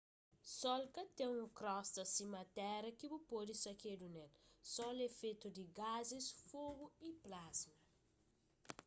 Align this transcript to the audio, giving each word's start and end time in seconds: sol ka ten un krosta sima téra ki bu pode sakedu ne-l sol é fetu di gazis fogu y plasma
sol 0.59 0.83
ka 0.95 1.03
ten 1.17 1.31
un 1.43 1.49
krosta 1.59 2.01
sima 2.15 2.41
téra 2.57 2.89
ki 2.99 3.05
bu 3.11 3.17
pode 3.31 3.53
sakedu 3.63 4.07
ne-l 4.15 4.31
sol 4.73 4.97
é 5.07 5.09
fetu 5.19 5.47
di 5.57 5.63
gazis 5.79 6.27
fogu 6.49 6.85
y 7.07 7.09
plasma 7.23 7.75